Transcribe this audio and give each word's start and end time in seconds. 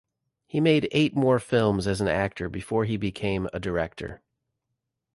He 0.47 0.59
made 0.59 0.89
eight 0.93 1.15
more 1.15 1.37
films 1.37 1.85
as 1.85 2.01
an 2.01 2.07
actor 2.07 2.49
before 2.49 2.85
he 2.85 2.97
became 2.97 3.47
a 3.53 3.59
director. 3.59 4.23